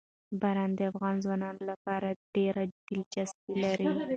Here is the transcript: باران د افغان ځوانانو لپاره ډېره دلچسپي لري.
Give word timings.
باران 0.41 0.71
د 0.77 0.79
افغان 0.91 1.15
ځوانانو 1.23 1.61
لپاره 1.71 2.07
ډېره 2.35 2.63
دلچسپي 2.89 3.53
لري. 3.63 3.87